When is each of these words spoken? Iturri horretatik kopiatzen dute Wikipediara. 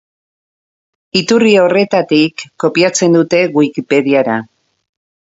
Iturri 1.19 1.51
horretatik 1.63 2.45
kopiatzen 2.63 3.17
dute 3.19 3.41
Wikipediara. 3.59 4.39